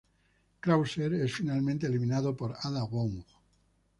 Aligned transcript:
Krauser 0.61 1.13
es 1.13 1.31
finalmente 1.31 1.85
eliminado 1.85 2.35
por 2.35 2.55
Ada 2.59 2.83
Wong. 2.85 3.21